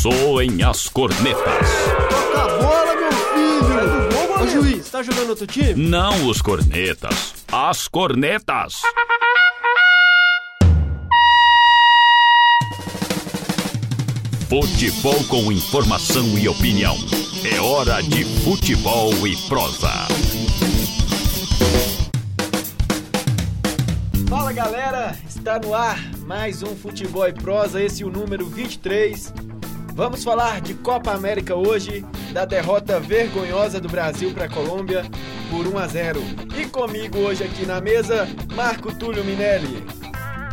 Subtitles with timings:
[0.00, 1.68] soem as cornetas.
[2.08, 4.42] Toca a bola, meu filho!
[4.42, 5.74] Ô juiz, tá jogando outro time?
[5.74, 8.80] Não os cornetas, as cornetas.
[14.48, 16.96] Futebol com informação e opinião.
[17.52, 19.90] É hora de futebol e prosa.
[24.28, 29.32] Fala galera, está no ar mais um Futebol e Prosa, esse é o número 23.
[29.98, 35.02] Vamos falar de Copa América hoje, da derrota vergonhosa do Brasil para a Colômbia
[35.50, 36.20] por 1 a 0.
[36.56, 39.84] E comigo hoje aqui na mesa, Marco Túlio Minelli.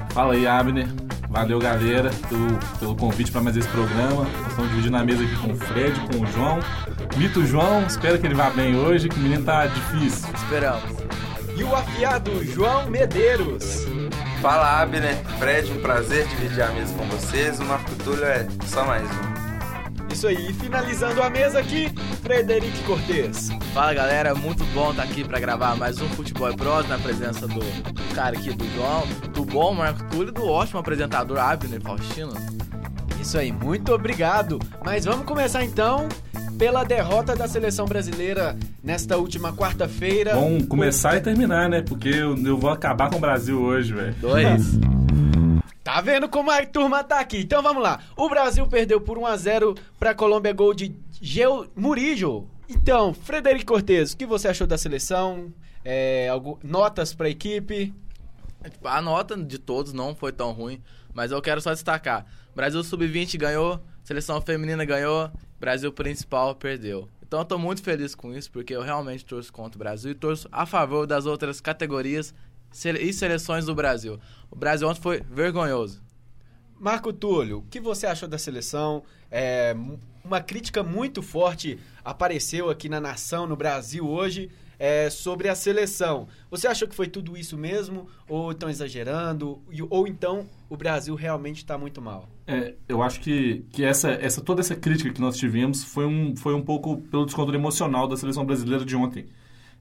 [0.10, 0.88] Fala aí, Abner.
[1.30, 4.24] Valeu, galera, pelo, pelo convite para mais esse programa.
[4.24, 6.60] Nós estamos dividindo a mesa aqui com o Fred, com o João.
[7.16, 10.28] Mito João, espero que ele vá bem hoje, que o menino tá difícil.
[10.34, 10.90] Esperamos.
[11.56, 13.86] E o afiado João Medeiros.
[14.42, 15.16] Fala, Abner.
[15.38, 17.60] Fred, um prazer dividir a mesa com vocês.
[17.60, 19.35] O Marco Túlio é só mais um.
[20.16, 23.50] Isso aí, e finalizando a mesa aqui, Frederico Cortez.
[23.74, 27.60] Fala galera, muito bom estar aqui para gravar mais um Futebol Pros na presença do
[28.16, 32.32] cara aqui, do João, do bom Marco Túlio e do ótimo apresentador Abner Faustino.
[33.20, 34.58] Isso aí, muito obrigado.
[34.86, 36.08] Mas vamos começar então
[36.58, 40.34] pela derrota da seleção brasileira nesta última quarta-feira.
[40.34, 41.82] Vamos começar e terminar, né?
[41.82, 44.16] Porque eu, eu vou acabar com o Brasil hoje, velho.
[44.22, 44.80] Dois.
[45.96, 47.38] Tá vendo como a turma tá aqui?
[47.38, 48.02] Então vamos lá.
[48.18, 52.50] O Brasil perdeu por 1 a 0 pra Colômbia, gol de Geo Murillo.
[52.68, 55.54] Então, Frederico Cortez, o que você achou da seleção?
[55.86, 57.94] É, algu- notas pra equipe?
[58.70, 62.26] Tipo, a nota de todos não foi tão ruim, mas eu quero só destacar.
[62.54, 67.08] Brasil Sub-20 ganhou, seleção feminina ganhou, Brasil principal perdeu.
[67.26, 70.16] Então eu tô muito feliz com isso, porque eu realmente torço contra o Brasil e
[70.16, 72.34] torço a favor das outras categorias
[73.00, 74.20] e seleções do Brasil.
[74.52, 76.04] O Brasil ontem foi vergonhoso.
[76.80, 79.04] Marco Túlio, o que você achou da seleção?
[79.32, 79.76] É,
[80.24, 86.28] uma crítica muito forte apareceu aqui na nação, no Brasil hoje, é, sobre a seleção.
[86.52, 88.08] Você achou que foi tudo isso mesmo?
[88.28, 89.62] Ou estão exagerando?
[89.90, 92.28] Ou então o Brasil realmente está muito mal?
[92.46, 96.36] É, eu acho que, que essa, essa, toda essa crítica que nós tivemos foi um,
[96.36, 99.28] foi um pouco pelo descontrole emocional da seleção brasileira de ontem.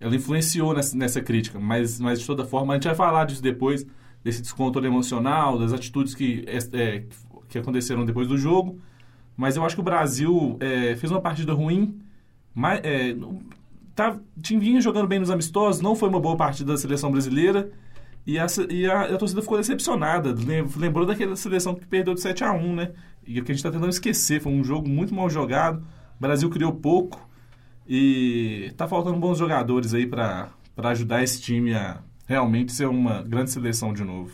[0.04, 3.42] Ela influenciou nessa, nessa crítica, mas, mas de toda forma, a gente vai falar disso
[3.42, 3.86] depois,
[4.22, 7.04] desse descontrole emocional, das atitudes que, é,
[7.48, 8.78] que aconteceram depois do jogo.
[9.36, 11.98] Mas eu acho que o Brasil é, fez uma partida ruim,
[12.54, 13.16] mas, é,
[13.94, 17.70] tá, tinha- vinha jogando bem nos amistosos, não foi uma boa partida da seleção brasileira.
[18.26, 20.34] E, a, se- e a, a torcida ficou decepcionada.
[20.34, 22.90] Lem- Lembrou daquela seleção que perdeu de 7 a 1 né?
[23.26, 24.40] E que a gente está tentando esquecer.
[24.40, 25.78] Foi um jogo muito mal jogado.
[26.18, 27.23] O Brasil criou pouco.
[27.86, 33.50] E tá faltando bons jogadores aí para ajudar esse time a realmente ser uma grande
[33.50, 34.32] seleção de novo.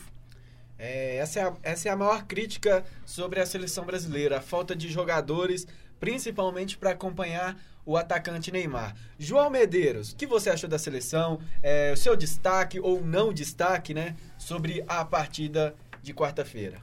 [0.79, 4.75] É, essa, é a, essa é a maior crítica sobre a seleção brasileira, a falta
[4.75, 5.67] de jogadores,
[5.99, 8.95] principalmente para acompanhar o atacante Neymar.
[9.19, 11.39] João Medeiros, o que você achou da seleção?
[11.61, 16.79] É, o seu destaque ou não destaque, né, sobre a partida de quarta-feira?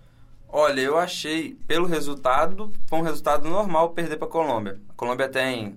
[0.48, 4.80] Olha, eu achei, pelo resultado, foi um resultado normal perder para a Colômbia.
[4.88, 5.76] A Colômbia tem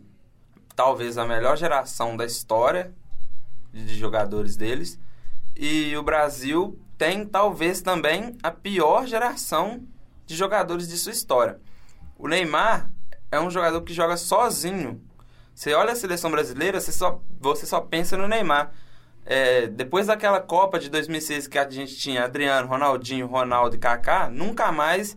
[0.75, 2.93] talvez a melhor geração da história
[3.73, 4.99] de jogadores deles.
[5.55, 9.83] E o Brasil tem talvez também a pior geração
[10.25, 11.59] de jogadores de sua história.
[12.17, 12.89] O Neymar
[13.31, 15.01] é um jogador que joga sozinho.
[15.53, 18.71] Você olha a seleção brasileira, você só, você só pensa no Neymar.
[19.25, 24.29] É, depois daquela Copa de 2006 que a gente tinha Adriano, Ronaldinho, Ronaldo e Kaká,
[24.29, 25.15] nunca mais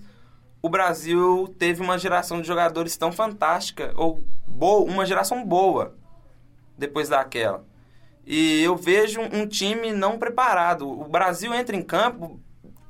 [0.61, 4.23] o Brasil teve uma geração de jogadores tão fantástica ou
[4.55, 5.95] boa, uma geração boa
[6.79, 7.65] depois daquela.
[8.27, 10.89] E eu vejo um time não preparado.
[10.89, 12.41] O Brasil entra em campo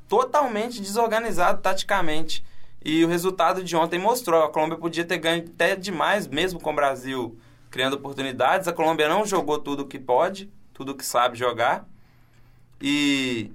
[0.09, 2.45] totalmente desorganizado taticamente.
[2.85, 4.45] E o resultado de ontem mostrou.
[4.45, 7.37] A Colômbia podia ter ganho até demais, mesmo com o Brasil
[7.71, 8.69] criando oportunidades.
[8.69, 11.89] A Colômbia não jogou tudo que pode, tudo que sabe jogar.
[12.81, 13.51] E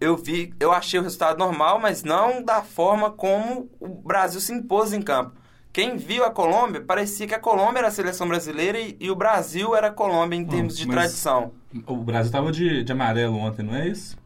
[0.00, 4.52] eu vi, eu achei o resultado normal, mas não da forma como o Brasil se
[4.52, 5.39] impôs em campo.
[5.72, 9.14] Quem viu a Colômbia, parecia que a Colômbia era a seleção brasileira e, e o
[9.14, 11.52] Brasil era a Colômbia em termos de mas- tradição.
[11.86, 14.18] O Brasil tava de, de amarelo ontem, não é isso?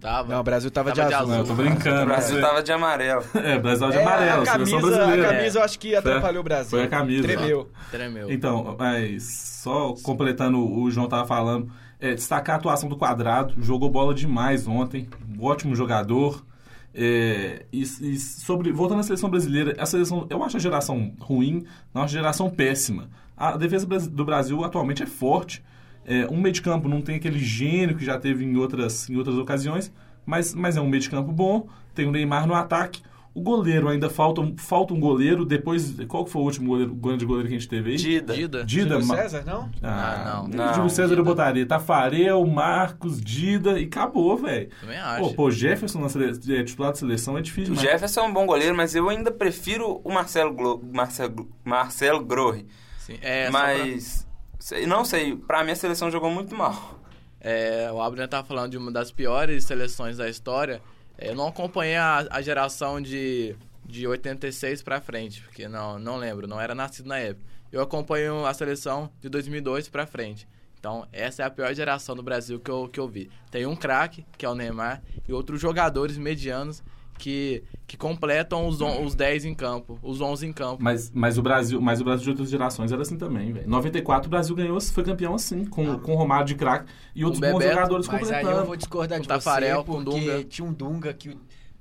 [0.00, 0.32] Tava.
[0.32, 1.28] Não, o Brasil tava, Tava de de azul.
[1.28, 2.02] Não, eu tô brincando.
[2.02, 3.24] O Brasil você- tava de amarelo.
[3.40, 5.28] É, o Brasil tava de É, amarelo, a camisa, brasileira.
[5.30, 6.70] a camisa eu acho que atrapalhou o Brasil.
[6.70, 7.22] Foi a camisa.
[7.22, 7.70] Tremeu.
[7.92, 8.32] Tremeu.
[8.32, 9.22] Então, mas
[9.62, 11.70] só completando o João tava falando,
[12.00, 15.08] é, destacar a atuação do Quadrado, jogou bola demais ontem,
[15.38, 16.44] um ótimo jogador.
[16.94, 21.64] É, e, e sobre voltando à seleção brasileira, a seleção, eu acho a geração ruim,
[21.94, 23.08] não acho a geração péssima.
[23.36, 25.62] A defesa do Brasil atualmente é forte.
[26.04, 29.16] É, um meio de campo não tem aquele gênio que já teve em outras, em
[29.16, 29.92] outras ocasiões,
[30.26, 31.68] mas, mas é um meio de campo bom.
[31.94, 33.02] Tem o Neymar no ataque.
[33.34, 35.46] O goleiro ainda falta, um- falta um goleiro.
[35.46, 37.96] Depois, qual que foi o último goleiro, grande goleiro que a gente teve aí?
[37.96, 38.34] Dida.
[38.34, 38.64] Dida.
[38.64, 38.94] Dida.
[39.00, 39.70] Júlio ma- César, não?
[39.82, 40.48] Ah, não.
[40.48, 41.20] nem Não, Júlio César Dida.
[41.20, 41.64] eu botaria.
[41.66, 44.68] Tafarel, Marcos, Dida e acabou, velho.
[44.80, 45.28] Também acho.
[45.30, 46.38] Pô, pô, Jefferson na sele...
[46.58, 47.72] é, titular da seleção é difícil.
[47.72, 50.82] O mas- Jefferson é um bom goleiro, mas eu ainda prefiro o Marcelo, Glo...
[50.92, 51.48] Marcelo...
[51.64, 52.66] Marcelo Grohe.
[52.98, 54.28] Sim, é, pra- mas,
[54.58, 57.00] sei- não sei, pra mim a seleção jogou muito mal.
[57.40, 60.80] É, o Abner tá falando de uma das piores seleções da história.
[61.24, 63.54] Eu não acompanhei a, a geração de,
[63.84, 67.46] de 86 pra frente, porque não, não lembro, não era nascido na época.
[67.70, 70.48] Eu acompanho a seleção de 2002 pra frente.
[70.78, 73.30] Então, essa é a pior geração do Brasil que eu, que eu vi.
[73.52, 76.82] Tem um craque, que é o Neymar, e outros jogadores medianos
[77.22, 80.82] que, que completam os, on, os 10 em campo, os 11 em campo.
[80.82, 83.68] Mas, mas, o Brasil, mas o Brasil de outras gerações era assim também, velho.
[83.68, 87.38] 94 o Brasil ganhou, foi campeão assim, com, com o Romário de craque e outros
[87.40, 88.58] bons Bebeto, jogadores Mas aí completando.
[88.58, 90.44] eu vou discordar de Tafarel, você, com porque Dunga.
[90.44, 91.36] tinha um Dunga que...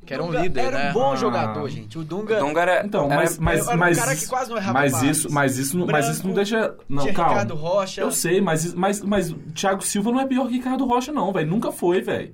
[0.06, 0.90] Que era um líder, Era né?
[0.90, 1.16] um bom Ah.
[1.16, 1.98] jogador, gente.
[1.98, 2.38] O Dunga...
[2.38, 4.58] O Dunga era, Então, era- mas, mas, era um mas, cara que isso- quase não
[4.58, 5.10] errava mas passes.
[5.18, 6.76] isso, mas isso, não- mas isso não Branco, deixa.
[6.90, 7.32] Não, tinha calma.
[7.34, 8.02] Ricardo Rocha.
[8.02, 11.32] Eu sei, mas, mas, mas o Thiago Silva não é pior que Ricardo Rocha, não,
[11.32, 11.48] velho.
[11.50, 12.34] Nunca foi, velho.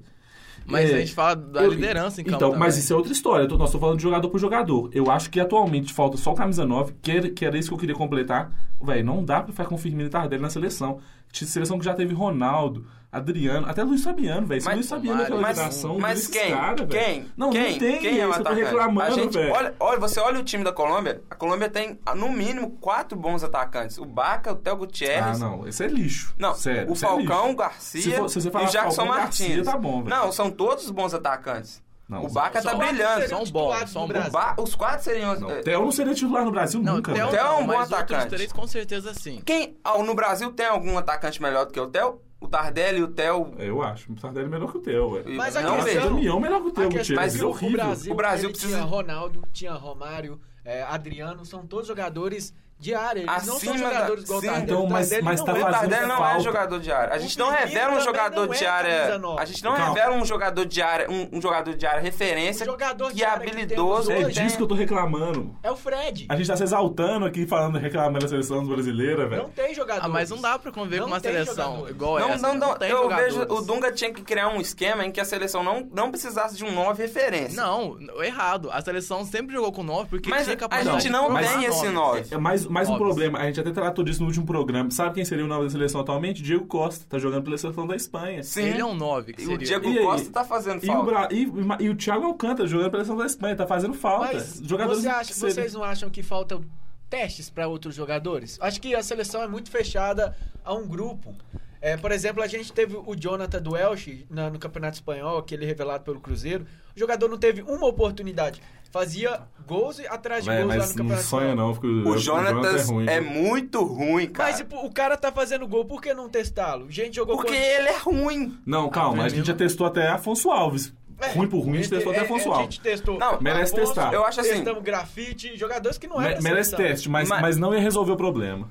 [0.69, 3.12] Mas É, a gente fala da eu- liderança em campo Então, mas isso é outra
[3.14, 3.48] história.
[3.48, 4.90] Tô, nós estamos falando de jogador por jogador.
[4.94, 7.74] Eu acho que atualmente falta só o camisa 9, que era, que era isso que
[7.74, 8.52] eu queria completar.
[8.81, 11.00] Velho, não dá pra ficar com o Firmino Tardelli na seleção.
[11.31, 14.59] Seleção que já teve Ronaldo, Adriano, até Luiz Fabiano, velho.
[14.62, 16.51] Se Mas- Luiz Fabiano é aquela geração, mas quem?
[16.51, 17.25] cara, quem?
[17.38, 17.71] Não, quem?
[17.71, 18.00] não tem.
[18.00, 18.62] Quem é o atacante?
[18.63, 22.71] reclamando, gente, olha, olha, você olha o time da Colômbia, a Colômbia tem, no mínimo,
[22.81, 23.97] quatro bons atacantes.
[23.97, 25.39] O Baca, o Theo Ah, Gutierrez...
[25.39, 25.65] não.
[25.68, 26.33] Esse é lixo.
[26.38, 27.53] Não, Sério, o é Falcão, lixo.
[27.53, 29.47] o Garcia Se for- se e o Jackson Falcão, Martins.
[29.47, 30.03] Garcia, tá bom.
[30.03, 31.81] Não, são todos bons atacantes.
[32.07, 33.27] Não, o Baca tá são- brilhando.
[33.27, 34.30] são bons, são O bons.
[34.30, 35.38] Ba- os quatro seriam...
[35.39, 37.27] Não, eh, Theo não seria titular no Brasil Não, nunca, Theo.
[37.30, 38.27] Theo é um bom mas atacante.
[38.30, 39.42] três com certeza sim.
[39.45, 39.77] Quem...
[39.83, 42.21] ah, no Brasil tem algum atacante melhor do que o Theo?
[42.39, 43.54] O Tardelli e o Theo...
[43.57, 44.12] Eu acho.
[44.12, 45.21] O Tardelli é melhor que o Theo.
[45.36, 46.00] Mas a não questão- vejo.
[46.07, 47.77] O Damião é melhor que o Theo, questão é É que o horrível.
[47.77, 53.21] Brasil, O Brasil precisa- tinha Ronaldo, tinha Romário, é, Adriano, são todos jogadores de área.
[53.21, 54.47] Eles não são Acima da- jogadores igual sim.
[54.47, 54.71] Tardelli.
[54.71, 56.39] Então, O mas- Tardelli mas não tá é O fazendo Tardelli não é falta.
[56.41, 57.13] jogador de área.
[57.13, 59.15] A gente O não revela um jogador não é de área.
[59.39, 59.88] A gente não Calma.
[59.94, 63.24] revela um jogador de área, um, um jogador de área referência O jogador que de
[63.24, 64.07] é área que habilidoso.
[64.09, 65.56] temos É tem- disso que eu tô reclamando.
[65.63, 66.27] É o Fred.
[66.29, 69.44] A gente tá se exaltando aqui, falando, reclamando da seleção brasileira, velho.
[69.44, 70.06] Não tem jogador.
[70.06, 71.95] Ah, mas não dá pra conviver Não com uma seleção jogadores.
[71.95, 72.47] igual Não, essa.
[72.47, 73.35] não, não, tem eu jogadores.
[73.35, 76.56] vejo o Dunga tinha que criar um esquema em que a seleção não, não precisasse
[76.56, 77.59] de um 9 referência.
[77.62, 78.69] Não, errado.
[78.71, 81.65] A seleção sempre jogou com 9 porque Mas tinha a capacidade gente de não tem
[81.65, 81.94] esse nomes.
[81.94, 82.25] 9.
[82.31, 82.38] É
[82.69, 84.90] mais, um problema, a gente até tratou disso no último programa.
[84.92, 86.42] Sabe quem seria o nome da seleção atualmente?
[86.42, 88.44] Diego Costa, tá jogando pela seleção da Espanha.
[88.44, 88.64] Sim.
[88.64, 89.56] Ele é um 9 que E seria.
[89.56, 90.00] o Diego E?
[90.04, 91.06] Costa tá fazendo E o, falta.
[91.06, 91.28] Bra...
[91.31, 91.52] e,
[91.86, 94.34] e o Thiago Alcântara jogando pela seleção da Espanha, tá fazendo falta.
[94.34, 96.64] Mas Jogadores você acha- que seriam- vocês não acham que faltam
[97.10, 98.58] testes para outros jogadores?
[98.62, 101.34] Acho que a seleção é muito fechada a um grupo.
[101.81, 105.65] É, por exemplo, a gente teve o Jonathan do Elche na- no Campeonato Espanhol, aquele
[105.65, 106.65] revelado pelo Cruzeiro.
[106.95, 108.62] O jogador não teve uma oportunidade.
[108.91, 111.68] Fazia gols e- atrás de gols lá no não Campeonato sonha Espanhol.
[111.68, 113.06] não, porque O Jonatas é ruim.
[113.09, 114.50] é muito ruim, cara.
[114.50, 116.89] Mas tipo, o cara tá fazendo gol, por que não testá-lo?
[116.89, 118.57] Gente jogou Porque contra- ele é ruim.
[118.65, 120.94] Não, calma, a Ah, gente já testou até Afonso Alves.
[121.19, 122.75] É, ruim por ruim, a gente testou até é, Afonso é, A Alves.
[122.75, 123.19] gente testou.
[123.19, 124.13] Não, merece Afonso, testar.
[124.13, 126.89] Eu acho assim- Testamos grafite, jogadores que não Me- eram da merece seleção.
[126.91, 128.69] teste, mas, Mas- mas não ia resolver o problema.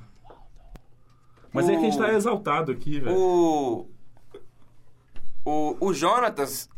[1.53, 3.17] Mas é que a gente O- tá exaltado aqui, velho.
[3.17, 3.89] O.
[5.45, 6.69] O, o Jonatas.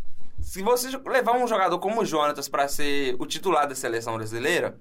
[0.40, 4.78] Se você levar um jogador como o Jonatas pra ser o titular da seleção brasileira,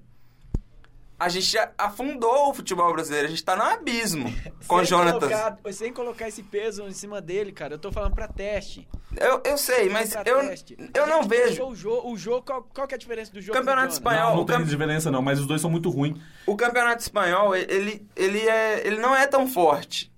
[1.20, 3.28] a gente afundou o futebol brasileiro.
[3.28, 4.32] A gente tá no abismo
[4.68, 5.30] com o sem Jonatas.
[5.30, 7.74] Colocar, sem colocar esse peso em cima dele, cara.
[7.76, 8.88] Eu tô falando pra teste.
[9.20, 10.78] Eu, eu sei, mas eu, teste.
[10.94, 11.66] eu não vejo.
[11.66, 13.58] O jogo, o jogo qual, qual que é a diferença do jogo?
[13.58, 14.30] Campeonato espanhol.
[14.30, 16.20] Não, não tem cam- diferença não, mas os dois são muito ruins.
[16.46, 20.12] O campeonato espanhol, ele, ele, é, ele não é tão forte.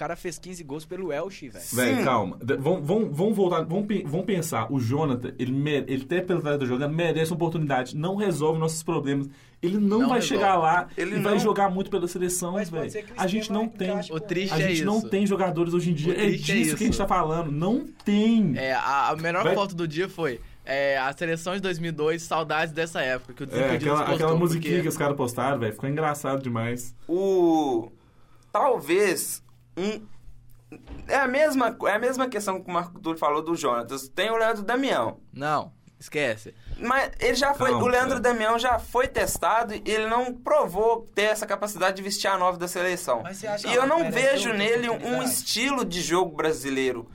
[0.00, 1.64] O cara fez 15 gols pelo Elche, velho.
[1.74, 2.38] Velho, calma.
[2.58, 4.72] Vamos, vamos, vamos voltar, vamos, pe- vamos pensar.
[4.72, 7.94] O Jonathan, ele, mere- ele até pelo que tá jogando, merece uma oportunidade.
[7.94, 9.28] Não resolve nossos problemas.
[9.62, 10.26] Ele não, Não vai resolve.
[10.26, 12.90] chegar lá Ele e vai não- jogar muito pela seleção, velho.
[13.14, 13.90] A gente não tem.
[13.90, 14.84] encaixe O triste A é gente isso.
[14.86, 16.14] não tem jogadores hoje em dia.
[16.14, 17.02] O É triste é disso que a gente isso.
[17.02, 17.52] tá falando.
[17.52, 18.56] Não tem.
[18.56, 22.72] É, a, a melhor Vai- foto do dia foi é, a seleção de 2002, saudades
[22.72, 23.34] dessa época.
[23.34, 25.74] Que o É, aquela, postou, aquela musiquinha porque- que os caras postaram, velho.
[25.74, 26.94] Ficou engraçado demais.
[27.06, 27.90] O.
[28.50, 29.42] Talvez.
[29.76, 30.06] Um,
[31.08, 34.08] é, a mesma, é a mesma questão que o Marco Túlio falou do Jonatas.
[34.08, 35.18] Tem o Leandro Damião.
[35.32, 36.54] Não, esquece.
[36.78, 37.70] Mas ele já foi.
[37.72, 38.20] Não, o Leandro é.
[38.20, 42.56] Damião já foi testado e ele não provou ter essa capacidade de vestir a nova
[42.56, 43.22] da seleção.
[43.68, 47.08] E eu não vejo outra nele um estilo de jogo brasileiro.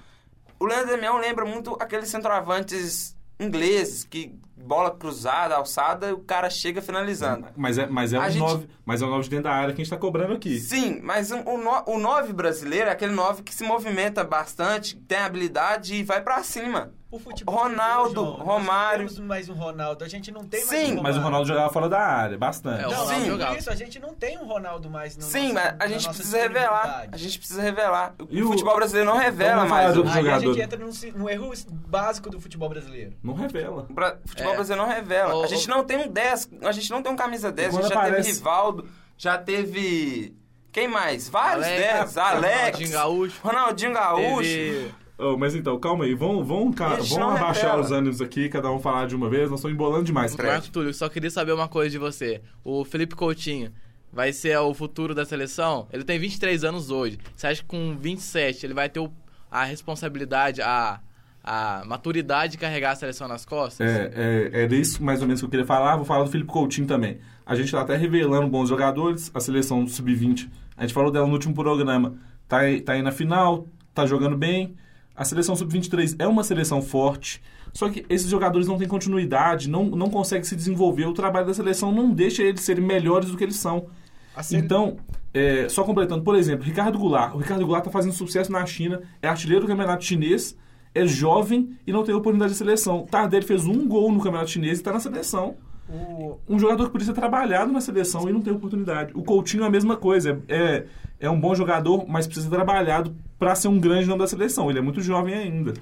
[0.59, 6.49] O Leandro Damião lembra muito aqueles centroavantes ingleses que bola cruzada, alçada, e o cara
[6.49, 7.47] chega finalizando.
[7.55, 9.73] Mas é, mas é um gente- 9, mas é um 9 de dentro da área
[9.73, 10.59] que a gente tá cobrando aqui.
[10.59, 11.37] Sim, mas o,
[11.85, 16.41] o 9 brasileiro é aquele 9 que se movimenta bastante, tem habilidade e vai pra
[16.43, 16.91] cima.
[17.11, 18.33] O futebol Ronaldo, mudou.
[18.43, 19.03] Romário.
[19.03, 20.03] Nós não temos mais um Ronaldo.
[20.03, 22.83] A gente não tem mais Sim, um Mas o Ronaldo jogava fora da área, bastante.
[22.83, 23.51] É, o Não, Ronaldo sim, jogava.
[23.51, 26.07] por isso a gente não tem um Ronaldo mais no Sim, nosso- mas a gente
[26.09, 27.07] precisa revelar.
[27.11, 28.15] A gente precisa revelar.
[28.19, 29.95] O E o- futebol brasileiro não revela mais.
[29.95, 30.53] o- Aí a jogador.
[30.53, 31.53] gente entra num, num erro
[31.87, 33.13] básico do futebol brasileiro.
[33.23, 33.85] Não revela.
[33.89, 34.55] O bra- futebol É.
[34.55, 35.35] brasileiro não revela.
[35.35, 37.81] Ô, a gente não tem um 10, a gente não tem um camisa 10, a
[37.81, 40.35] gente já aparece- teve Rivaldo, já teve.
[40.71, 41.29] Quem mais?
[41.29, 42.17] Vários Alex, 10.
[42.17, 43.39] Alex, Ronaldinho Gaúcho.
[43.41, 44.41] Ronaldinho Gaúcho.
[44.41, 45.04] Teve...
[45.17, 46.13] Oh, mas então, calma aí.
[46.13, 47.81] Vamos, ca- vamos não abaixar revela.
[47.81, 49.49] os ânimos aqui, cada um falar de uma vez.
[49.49, 50.35] Nós estamos embolando demais.
[50.35, 52.41] Marco Túlio, só queria saber uma coisa de você.
[52.63, 53.71] O Felipe Coutinho
[54.11, 55.87] vai ser o futuro da seleção?
[55.93, 57.17] Ele tem 23 anos hoje.
[57.35, 59.11] Você acha que com 27 ele vai ter o-
[59.49, 60.99] a responsabilidade, a,
[61.43, 63.87] a maturidade de carregar a seleção nas costas?
[63.89, 64.11] É,
[64.53, 65.95] é, era isso mais ou menos que eu queria falar.
[65.95, 67.19] Vou falar do Felipe Coutinho também.
[67.45, 69.31] A gente tá até revelando bons jogadores.
[69.33, 72.15] A seleção do Sub-20, a gente falou dela no último programa.
[72.49, 74.75] Tá aí, tá aí na final, tá jogando bem.
[75.15, 77.41] A seleção Sub-23 é uma seleção forte.
[77.73, 81.05] Só que esses jogadores não têm continuidade, não, não conseguem se desenvolver.
[81.05, 83.87] O trabalho da seleção não deixa eles serem melhores do que eles são.
[84.35, 84.97] A sele- Então,
[85.33, 87.33] é, só completando, por exemplo, Ricardo Goulart.
[87.35, 90.57] O Ricardo Goulart está fazendo sucesso na China, é artilheiro do campeonato chinês,
[90.93, 93.05] é jovem e não tem oportunidade de seleção.
[93.05, 95.55] Tardelli fez um gol no campeonato chinês e está na seleção.
[95.87, 99.11] o- Um jogador que podia ter trabalhado na seleção e não tem oportunidade.
[99.13, 100.41] O Coutinho é a mesma coisa.
[100.47, 100.85] É,
[101.19, 104.69] é um bom jogador, mas precisa ter trabalhado para ser um grande nome da seleção.
[104.69, 105.73] Ele é muito jovem ainda.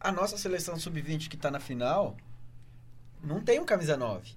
[0.00, 2.16] a nossa seleção sub-20 que tá na final
[3.22, 4.32] não tem um camisa 9.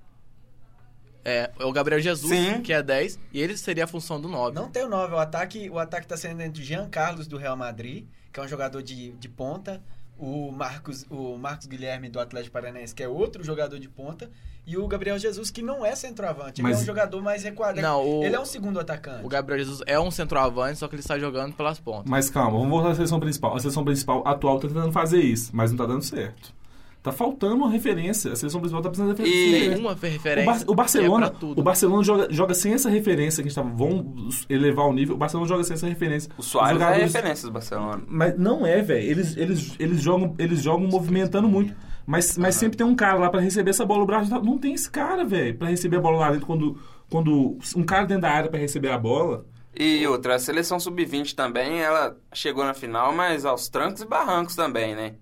[1.25, 2.61] É, é o Gabriel Jesus, Sim.
[2.61, 4.53] que é 10, e ele seria a função do 9.
[4.53, 5.15] Não tem o 9.
[5.15, 8.43] O ataque, o ataque tá sendo entre o Jean Carlos do Real Madrid, que é
[8.43, 9.81] um jogador de, de ponta,
[10.17, 14.29] o Marcos, o Marcos Guilherme do Atlético Paranaense, que é outro jogador de ponta,
[14.65, 16.61] e o Gabriel Jesus, que não é centroavante.
[16.61, 17.81] Ele Mas- é um jogador mais recuado.
[17.81, 19.25] Não, o- Ele é um segundo atacante.
[19.25, 22.05] O Gabriel Jesus é um centroavante, só que ele está jogando pelas pontas.
[22.09, 23.55] Mas calma, vamos voltar à seleção principal.
[23.55, 26.53] A seleção principal atual tá tentando fazer isso, mas não tá dando certo.
[27.01, 28.31] Tá faltando uma referência.
[28.31, 29.69] A seleção principal tá precisando de E- referência.
[29.71, 30.45] Nenhuma O, referência.
[30.45, 33.69] Bar- o Barcelona, é o Barcelona joga, joga sem essa referência que a gente tava.
[33.75, 35.15] Vamos elevar o nível.
[35.15, 36.31] O Barcelona joga sem essa referência.
[36.37, 38.01] O Soares Os é a jogadores- referência do Barcelona.
[38.07, 39.05] Mas não é, velho.
[39.05, 41.75] Eles, eles, eles, jogam, eles jogam movimentando muito.
[42.05, 44.03] Mas, mas sempre tem um cara lá pra receber essa bola.
[44.03, 46.45] O Brasil tá- não tem esse cara, velho, pra receber a bola lá dentro.
[46.45, 46.77] Quando,
[47.09, 49.45] quando um cara dentro da área pra receber a bola.
[49.75, 54.55] E outra, a seleção sub-20 também, ela chegou na final, mas aos trancos e barrancos
[54.55, 55.13] também, né?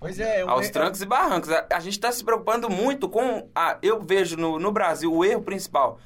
[0.00, 1.50] Pois é, um- aos trancos e barrancos.
[1.50, 3.48] A, a gente está se preocupando muito com.
[3.54, 5.98] A, eu vejo no, no Brasil o erro principal.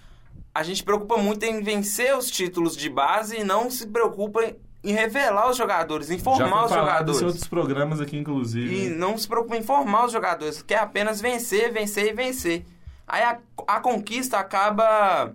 [0.55, 4.41] A gente preocupa muito em vencer os títulos de base e não se preocupa
[4.83, 7.23] em, revelar os jogadores, em Já formar foi os jogadores.
[7.23, 8.87] em outros programas aqui, inclusive.
[8.87, 12.65] E não se preocupa em formar os jogadores, quer apenas vencer, vencer e vencer.
[13.07, 15.35] Aí a, a conquista acaba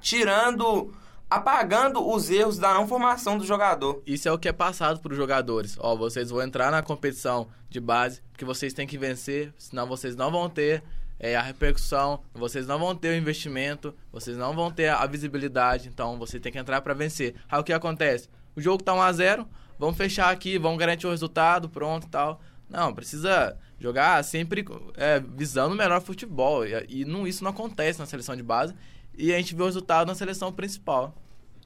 [0.00, 0.92] tirando,
[1.30, 4.02] apagando os erros da não formação do jogador.
[4.06, 5.76] Isso é o que é passado para os jogadores.
[5.80, 10.14] Ó, vocês vão entrar na competição de base, porque vocês têm que vencer, senão vocês
[10.14, 10.82] não vão ter
[11.18, 15.88] é, a repercussão, vocês não vão ter o investimento, vocês não vão ter a visibilidade,
[15.88, 17.34] então você tem que entrar para vencer.
[17.48, 18.28] Aí o que acontece?
[18.56, 22.10] O jogo tá 1 a 0 vamos fechar aqui, vamos garantir o resultado, pronto e
[22.10, 22.40] tal.
[22.68, 24.64] Não, precisa jogar sempre
[24.96, 26.64] é, visando o melhor futebol.
[26.64, 28.74] E, e não, isso não acontece na seleção de base.
[29.16, 31.14] E a gente vê o resultado na seleção principal.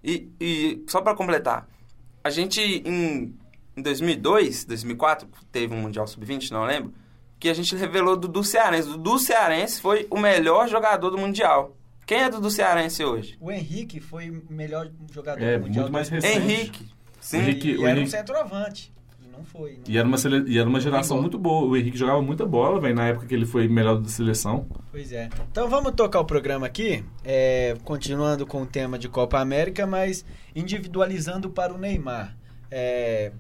[0.03, 1.69] E, e só para completar,
[2.25, 3.37] a gente em,
[3.77, 6.93] em 2002, 2004, teve um Mundial Sub-20, não lembro,
[7.39, 8.89] que a gente revelou Dudu Cearense.
[8.89, 11.77] Dudu Cearense foi o melhor jogador do Mundial.
[12.07, 13.37] Quem é Dudu Cearense hoje?
[13.41, 15.83] O Henrique foi o melhor jogador É, do Mundial.
[15.83, 16.37] muito mais do- recente.
[16.39, 16.89] Henrique.
[17.21, 17.39] Sim.
[17.39, 18.93] Henrique- E o era um centroavante.
[19.21, 19.73] E não foi.
[19.73, 19.81] Não.
[19.89, 20.45] E era uma, sele...
[20.49, 21.67] e era uma geração muito boa.
[21.69, 24.67] O Henrique jogava muita bola, velho, na época que ele foi melhor da seleção.
[24.93, 25.29] Pois é.
[25.51, 30.25] Então vamos tocar o programa aqui, é, continuando com o tema de Copa América, mas
[30.55, 32.37] individualizando para o Neymar.
[32.71, 33.33] É,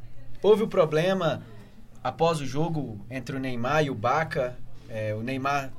[0.42, 1.42] houve o problema
[2.02, 4.58] após o jogo entre o Neymar e o Baca.
[4.88, 5.72] É, o Neymar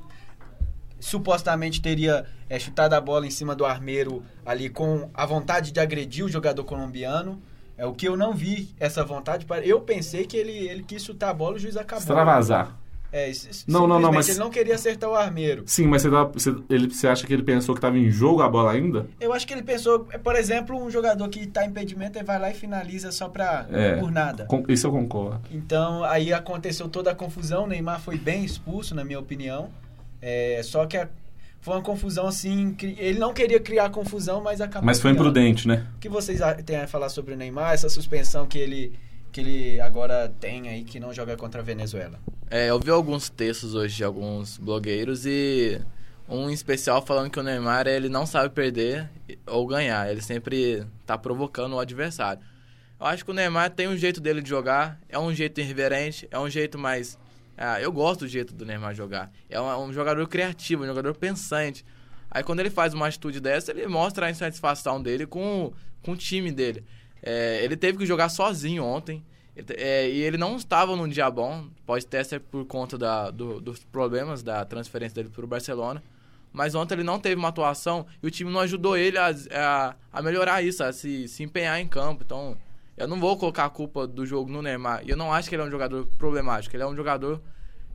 [1.00, 5.80] supostamente teria é, chutado a bola em cima do armeiro ali com a vontade de
[5.80, 7.40] agredir o jogador colombiano.
[7.76, 9.46] É o que eu não vi essa vontade.
[9.46, 12.00] para- Eu pensei que ele, ele quis chutar a bola, o juiz acabou.
[12.02, 12.76] Extravasar.
[13.10, 13.30] É,
[13.66, 15.62] Não, não, não, mas- ele não queria acertar o armeiro.
[15.64, 18.42] Sim, mas você, dá- você- ele, você acha que ele pensou que tava em jogo
[18.42, 19.06] a bola ainda?
[19.18, 22.38] Eu acho que ele pensou, por exemplo, um jogador que tá em impedimento, ele vai
[22.38, 23.96] lá e finaliza só pra É.
[23.96, 24.44] por nada.
[24.44, 25.40] Com- isso eu concordo.
[25.50, 29.70] Então, aí aconteceu toda a confusão, o Neymar foi bem expulso, na minha opinião.
[30.20, 31.08] É, só que a-
[31.60, 35.28] foi uma confusão assim, ele não queria criar confusão, mas acabou Mas foi criando.
[35.30, 35.86] imprudente, né?
[35.96, 38.92] O que vocês têm a falar sobre o Neymar, essa suspensão que ele
[39.30, 42.18] que ele agora tem aí que não joga contra a Venezuela?
[42.50, 45.78] É, eu vi alguns textos hoje de alguns blogueiros e
[46.26, 49.08] um em especial falando que o Neymar ele não sabe perder
[49.46, 52.40] ou ganhar, ele sempre tá provocando o adversário.
[52.98, 56.26] Eu acho que o Neymar tem um jeito dele de jogar, é um jeito irreverente,
[56.30, 57.18] é um jeito mais
[57.58, 59.30] Ah, eu gosto do jeito do Neymar jogar.
[59.50, 61.84] É um, um jogador criativo, um jogador pensante.
[62.30, 65.72] Aí quando ele faz uma atitude dessa, ele mostra a insatisfação dele com,
[66.02, 66.84] com o time dele.
[67.22, 69.24] É, ele teve que jogar sozinho ontem.
[69.76, 71.66] É, e ele não estava num dia bom.
[71.84, 76.00] Pode até ser por conta da, do- dos problemas da transferência dele para o Barcelona.
[76.52, 79.94] Mas ontem ele não teve uma atuação e o time não ajudou ele a, a,
[80.12, 82.22] a melhorar isso, a se, se empenhar em campo.
[82.24, 82.56] Então,
[82.98, 85.02] eu não vou colocar a culpa do jogo no Neymar.
[85.04, 86.74] E eu não acho que ele é um jogador problemático.
[86.74, 87.40] Ele é um jogador.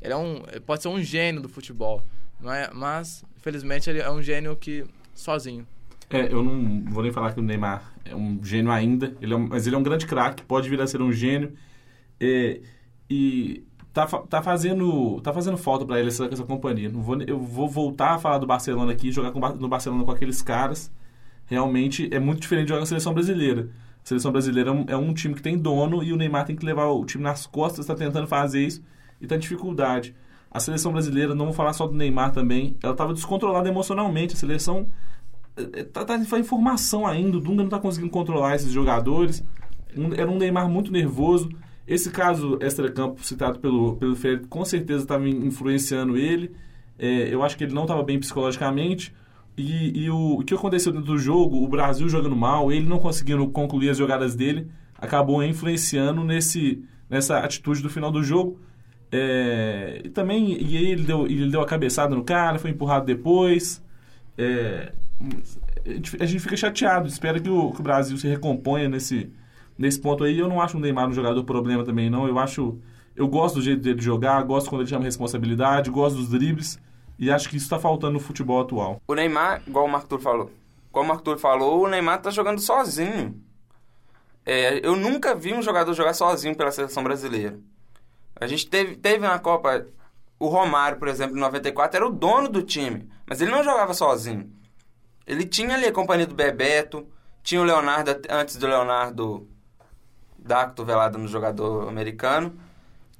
[0.01, 0.43] Ele é um.
[0.51, 2.01] ele Pode ser um gênio do futebol.
[2.45, 4.83] É, mas, infelizmente, ele é um gênio que.
[5.13, 5.65] sozinho.
[6.09, 9.37] É, eu não vou nem falar que o Neymar é um gênio ainda, ele é
[9.37, 11.53] um- mas ele é um grande craque, pode vir a ser um gênio.
[12.19, 12.61] É,
[13.09, 16.89] e tá, tá, fazendo, tá fazendo falta para ele essa, essa companhia.
[16.89, 20.11] Não vou, eu vou voltar a falar do Barcelona aqui, jogar com, no Barcelona com
[20.11, 20.91] aqueles caras.
[21.45, 23.69] Realmente é muito diferente de jogar na seleção brasileira.
[24.03, 26.55] A seleção brasileira é um, é um time que tem dono e o Neymar tem
[26.55, 28.83] que levar o time nas costas, está tentando fazer isso
[29.21, 30.13] e tá em dificuldade.
[30.51, 34.33] A seleção brasileira, não vou falar só do Neymar também, ela estava descontrolada emocionalmente.
[34.33, 34.85] A seleção
[35.55, 39.43] é, tá, tá em formação ainda, o Dunga não tá conseguindo controlar esses jogadores.
[39.95, 41.49] Um- era um Neymar muito nervoso.
[41.87, 46.51] Esse caso extra-campo citado pelo, pelo Fred com certeza estava influenciando ele.
[46.99, 49.13] É, eu acho que ele não estava bem psicologicamente.
[49.57, 52.99] E, e o, o que aconteceu dentro do jogo, o Brasil jogando mal, ele não
[52.99, 54.67] conseguindo concluir as jogadas dele,
[54.97, 58.59] acabou influenciando nesse, nessa atitude do final do jogo.
[59.11, 63.83] É, e também e ele deu, ele deu a cabeçada no cara, foi empurrado depois.
[64.35, 64.91] É,
[66.19, 69.31] a gente fica chateado, espera que o, que o Brasil se recomponha nesse,
[69.77, 70.39] nesse ponto aí.
[70.39, 72.27] Eu não acho o Neymar um jogador problema também, não.
[72.27, 72.79] Eu acho.
[73.15, 76.79] Eu gosto do jeito dele jogar, gosto quando ele chama responsabilidade, gosto dos dribles.
[77.23, 79.01] E acho que isso está faltando no futebol atual.
[79.07, 80.51] O Neymar, igual o Marco falou.
[80.91, 83.41] Como o Marco falou, o Neymar tá jogando sozinho.
[84.45, 87.57] É, eu nunca vi um jogador jogar sozinho pela seleção brasileira.
[88.35, 89.87] A gente teve, teve na Copa.
[90.37, 93.09] O Romário, por exemplo, em 94, era o dono do time.
[93.25, 94.51] Mas ele não jogava sozinho.
[95.25, 97.07] Ele tinha ali a companhia do Bebeto,
[97.41, 99.47] tinha o Leonardo, antes do Leonardo
[100.37, 102.59] dar a cotovelada no jogador americano.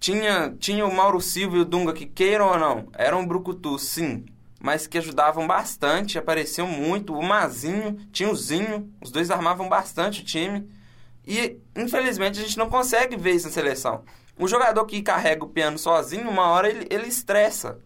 [0.03, 3.79] Tinha, tinha o Mauro Silva e o Dunga, que queiram ou não, eram um brucutu,
[3.79, 4.25] sim,
[4.59, 7.13] mas que ajudavam bastante, apareciam muito.
[7.13, 10.69] O Mazinho, tinha o Zinho, os dois armavam bastante o time.
[11.25, 14.03] E, infelizmente, a gente não consegue ver isso na seleção.
[14.37, 17.79] O jogador que carrega o piano sozinho, uma hora ele, ele estressa.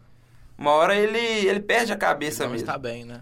[0.58, 2.65] Uma hora ele, ele perde a cabeça Não mesmo.
[2.65, 3.21] está bem, né?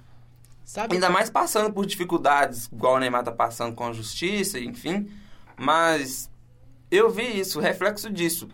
[0.63, 0.95] Sabe?
[0.95, 5.11] Ainda mais passando por dificuldades, igual o Neymar tá passando com a justiça, enfim.
[5.57, 6.29] Mas
[6.89, 8.47] eu vi isso, reflexo disso.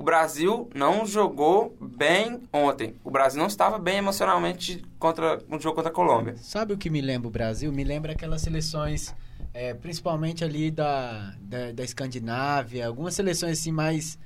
[0.00, 2.94] O Brasil não jogou bem ontem.
[3.04, 6.36] O Brasil não estava bem emocionalmente contra no jogo contra a Colômbia.
[6.38, 7.70] Sabe o que me lembra o Brasil?
[7.70, 9.14] Me lembra aquelas seleções,
[9.52, 14.18] é, principalmente ali da, da, da Escandinávia, algumas seleções assim mais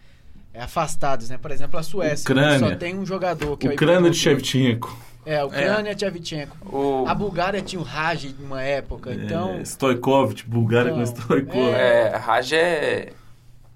[0.52, 1.38] é, afastadas, né?
[1.38, 2.22] Por exemplo, a Suécia.
[2.22, 2.58] Ucrânia.
[2.60, 4.16] Só tem um jogador que é o Ucrânia de.
[4.16, 4.96] Shevchenko.
[5.26, 5.98] É, a Ucrânia é.
[5.98, 6.56] Shevchenko.
[6.72, 9.54] O, A Bulgária tinha o Raj de uma época, então...
[9.54, 11.74] É, Stoichkov, Bulgária com Então, Stoichkov.
[11.74, 12.12] é.
[12.12, 13.12] é, Raj é,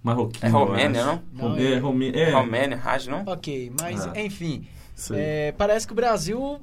[0.02, 0.46] Marroquino.
[0.46, 1.22] é Romênia, não?
[1.32, 3.24] Não, é, é- Romê- É Romênia, Raj não?
[3.26, 4.12] Ok, mas Ah.
[4.20, 4.66] enfim,
[5.12, 6.60] é, parece que o Brasil,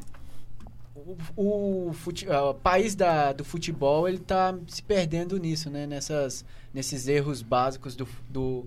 [0.96, 5.86] o, o fute- ah, o país da, do futebol, ele tá se perdendo nisso, né?
[5.86, 8.66] Nessas, nesses erros básicos do, do,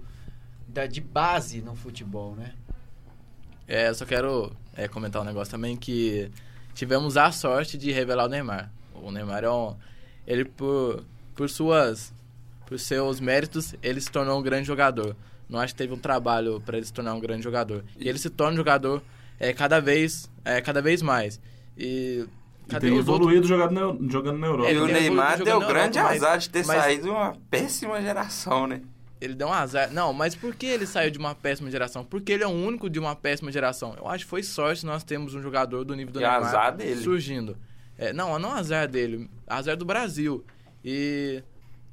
[0.69, 2.53] da, de base no futebol, né?
[3.67, 6.31] É, eu só quero é, comentar um negócio também que
[6.75, 8.71] tivemos a sorte de revelar o Neymar.
[8.95, 9.75] O Neymar é um.
[10.27, 11.05] Ele, por,
[11.35, 12.13] por suas.
[12.69, 15.17] Por seus méritos, ele se tornou um grande jogador.
[15.49, 17.83] Não acho que teve um trabalho para ele se tornar um grande jogador.
[17.99, 19.03] E ele se torna um jogador
[19.41, 21.41] é, cada vez é, cada vez mais.
[21.77, 22.27] E.
[22.67, 23.17] E Cadê tem os outros?
[23.33, 24.69] evoluído jogando na, jogando na Europa.
[24.69, 27.35] E Ele o Neymar evoluído deu grande Europa, mas- azar de ter mas- saído uma
[27.51, 28.83] péssima geração, né?
[29.19, 29.91] Ele deu um azar.
[29.91, 32.05] Não, mas por que ele saiu de uma péssima geração?
[32.05, 33.95] Porque ele é o único de uma péssima geração.
[33.99, 36.77] Eu acho que foi sorte nós temos um jogador do nível do E Neymar azar
[36.77, 37.01] dele.
[37.03, 37.57] surgindo.
[37.97, 40.45] É, não, não azar dele, azar do Brasil.
[40.85, 41.43] E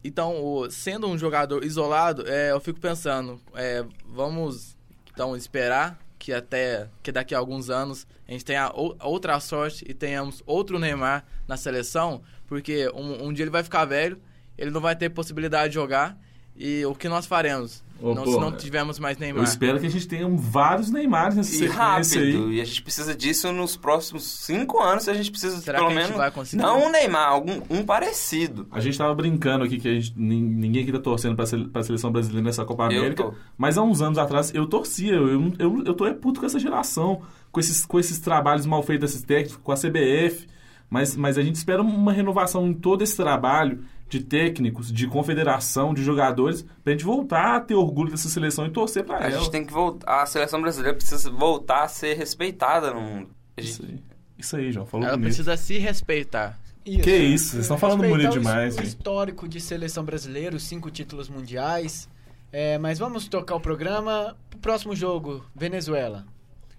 [0.07, 4.75] então, sendo um jogador isolado, é, eu fico pensando, é, vamos
[5.13, 9.85] então esperar que até que daqui a alguns anos a gente tenha ou- outra sorte
[9.87, 14.19] e tenhamos outro Neymar na seleção, porque um, um dia ele vai ficar velho,
[14.57, 16.17] ele não vai ter possibilidade de jogar
[16.57, 17.83] e o que nós faremos?
[18.01, 19.43] Ô, não, se não tivermos mais Eu Neymar.
[19.45, 22.31] espero que a gente tenha vários Neymares nessa E sequência aí.
[22.33, 22.51] rápido.
[22.51, 25.07] E a gente precisa disso nos próximos cinco anos.
[25.07, 26.17] A gente precisa, Será pelo que a gente menos.
[26.21, 26.61] vai conseguir?
[26.61, 28.67] Não um Neymar, algum, um parecido.
[28.69, 31.83] A gente tava brincando aqui que a gente, nin- ninguém aqui tá torcendo sele- pra
[31.83, 33.23] seleção brasileira nessa Copa Eu América.
[33.23, 33.33] tô.
[33.57, 35.13] Mas há uns anos atrás eu torcia.
[35.13, 38.65] Eu, eu, eu, eu tô é puto com essa geração, com esses, com esses trabalhos
[38.65, 40.47] mal feitos desses técnicos, com a CBF.
[40.89, 45.93] Mas, mas a gente espera uma renovação em todo esse trabalho de técnicos, de confederação,
[45.93, 49.39] de jogadores, pra gente voltar a ter orgulho dessa seleção e torcer pra A ela.
[49.39, 50.21] gente tem que voltar.
[50.21, 53.29] A seleção brasileira precisa voltar a ser respeitada no mundo.
[53.57, 53.99] A gente- Isso aí,
[54.37, 54.85] isso aí João.
[54.85, 55.27] Falou Ela bonito.
[55.27, 56.59] precisa se respeitar.
[56.85, 57.01] Isso.
[57.01, 61.27] Que isso, vocês estão falando bonito demais, O histórico de seleção brasileira, os cinco títulos
[61.27, 62.07] mundiais.
[62.51, 64.37] É, mas vamos tocar o programa.
[64.53, 66.25] O próximo jogo, Venezuela.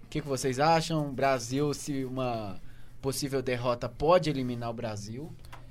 [0.03, 1.13] O que, que vocês acham?
[1.13, 2.55] Brasil, se uma
[3.01, 5.29] possível derrota pode eliminar o Brasil.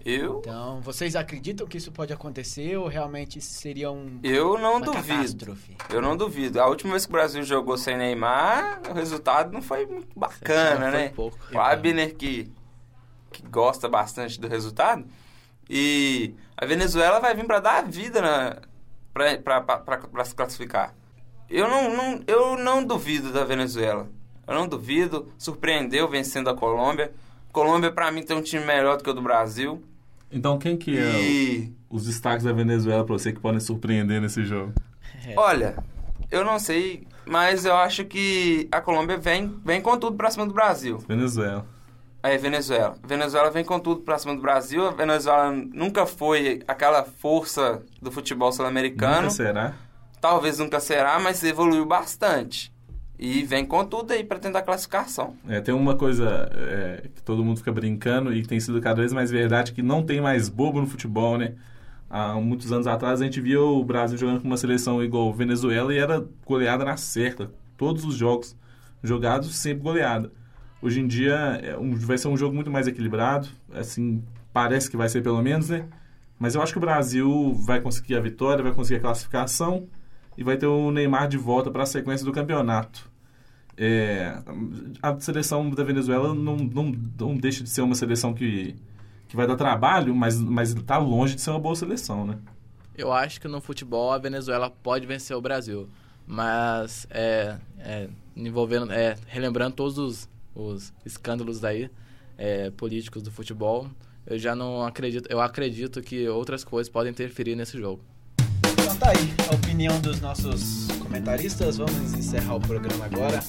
[0.08, 5.04] Eu, Então, vocês acreditam que isso pode acontecer ou realmente seria um, eu não duvido.
[5.16, 5.76] catástrofe?
[5.90, 6.60] Eu não duvido.
[6.60, 10.90] A última vez que o Brasil jogou sem Neymar, o resultado não foi muito bacana,
[10.90, 11.08] Foi né?
[11.08, 11.36] pouco.
[11.52, 12.52] O Abner que,
[13.32, 15.04] que gosta bastante do resultado.
[15.68, 18.56] E a Venezuela vai vir para dar a vida na,
[19.12, 20.94] para se classificar.
[21.50, 24.08] Eu não, não, eu não duvido da Venezuela.
[24.46, 25.32] Eu não duvido.
[25.36, 27.12] Surpreendeu vencendo a Colômbia.
[27.50, 29.82] Colômbia, para mim, tem um time melhor do que o do Brasil.
[30.30, 34.44] Então quem que é E, os destaques da Venezuela pra você que podem surpreender nesse
[34.44, 34.72] jogo?
[35.26, 35.34] É.
[35.36, 35.76] olha,
[36.30, 40.46] eu não sei, mas eu acho que a Colômbia vem, vem com tudo pra cima
[40.46, 40.98] do Brasil.
[40.98, 41.66] Venezuela.
[42.22, 42.96] É, Venezuela.
[43.06, 44.84] Venezuela vem com tudo pra cima do Brasil.
[44.84, 49.22] A Venezuela nunca foi aquela força do futebol sul-americano.
[49.22, 49.74] Nunca será?
[50.20, 52.72] Talvez nunca será, mas evoluiu bastante.
[53.18, 55.34] E vem com tudo aí pra tentar classificação.
[55.48, 59.12] É, tem uma coisa é, que todo mundo fica brincando e tem sido cada vez
[59.12, 61.54] mais verdade, que não tem mais bobo no futebol, né?
[62.10, 65.92] Há muitos anos atrás a gente via o Brasil jogando com uma seleção igual Venezuela
[65.94, 67.50] e era goleada na certa.
[67.76, 68.54] Todos os jogos
[69.02, 70.30] jogados, sempre goleada.
[70.82, 74.96] Hoje em dia é um- vai ser um jogo muito mais equilibrado, assim, parece que
[74.96, 75.86] vai ser pelo menos, né?
[76.38, 79.86] Mas eu acho que o Brasil vai conseguir a vitória, vai conseguir a classificação
[80.36, 83.10] e vai ter o Neymar de volta para a sequência do campeonato.
[83.76, 84.38] É,
[85.02, 88.74] a seleção da Venezuela não, não, não deixa de ser uma seleção que,
[89.28, 92.38] que vai dar trabalho, mas está longe de ser uma boa seleção, né?
[92.96, 95.88] Eu acho que no futebol a Venezuela pode vencer o Brasil.
[96.26, 101.90] Mas, é, é, envolvendo, é, relembrando todos os, os escândalos daí,
[102.38, 103.88] é, políticos do futebol,
[104.26, 105.28] eu já não acredito.
[105.30, 108.02] Eu acredito que outras coisas podem interferir nesse jogo.
[108.96, 111.76] Então tá aí a opinião dos nossos comentaristas.
[111.76, 113.40] Vamos encerrar o programa agora.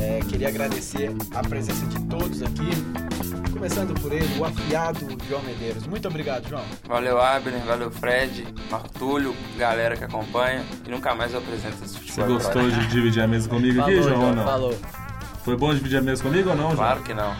[0.00, 2.70] É, queria agradecer a presença de todos aqui.
[3.52, 5.84] Começando por ele, o afiado João Medeiros.
[5.88, 6.62] Muito obrigado, João.
[6.86, 10.64] Valeu, Abner, valeu, Fred, Marco Túlio, galera que acompanha.
[10.86, 12.28] E nunca mais eu apresento esse Você futebol.
[12.34, 12.70] gostou agora.
[12.76, 14.44] de dividir a mesa comigo aqui, Falou, João, ou João, não?
[14.44, 14.78] falou.
[15.44, 16.76] Foi bom dividir a mesa comigo ou não, João?
[16.76, 17.34] Claro que não.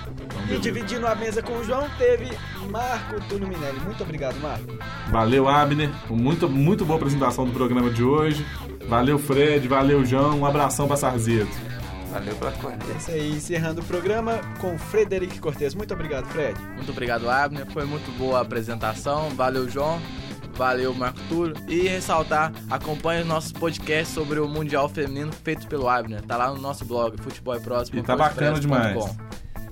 [0.50, 2.30] E dividindo a mesa com o João, teve
[2.70, 3.78] Marco Túlio Minelli.
[3.80, 4.78] Muito obrigado, Marco.
[5.10, 5.90] Valeu, Abner.
[6.08, 8.46] Muito, muito boa apresentação do programa de hoje.
[8.88, 9.68] Valeu, Fred.
[9.68, 10.40] Valeu, João.
[10.40, 11.50] Um abração para Sarzeto.
[12.10, 12.84] Valeu pela corrida.
[12.92, 15.74] É isso aí, encerrando o programa com Frederic Cortes.
[15.74, 16.58] Muito obrigado, Fred.
[16.74, 17.66] Muito obrigado, Abner.
[17.70, 19.28] Foi muito boa a apresentação.
[19.30, 20.00] Valeu, João.
[20.54, 21.54] Valeu, Marco Túlio.
[21.68, 26.22] E ressaltar, acompanhe os nossos podcasts sobre o Mundial Feminino feito pelo Abner.
[26.22, 27.98] Tá lá no nosso blog, Futebol e Próximo.
[27.98, 29.27] E tá bacana demais.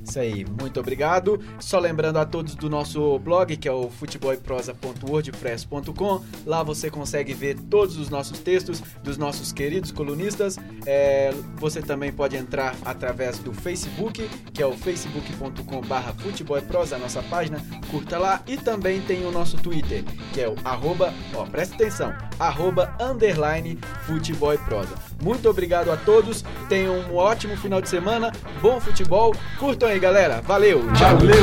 [0.06, 1.40] Isso aí, muito obrigado.
[1.58, 6.24] Só lembrando a todos do nosso blog, que é o futeboleprosa.wordpress.com.
[6.46, 10.56] Lá você consegue ver todos os nossos textos dos nossos queridos colunistas.
[10.86, 17.20] É, você também pode entrar através do Facebook, que é o facebook.com/barra futeboleprosa, a nossa
[17.24, 17.60] página.
[17.90, 18.44] Curta lá.
[18.46, 23.76] E também tem o nosso Twitter, que é o arroba, ó, presta atenção, arroba underline
[24.06, 24.94] futebol e prosa.
[25.20, 26.44] Muito obrigado a todos.
[26.68, 28.32] Tenham um ótimo final de semana.
[28.60, 29.34] Bom futebol.
[29.58, 30.40] Curtam aí, galera.
[30.42, 30.82] Valeu.
[30.94, 31.18] Tchau.
[31.18, 31.36] Valeu!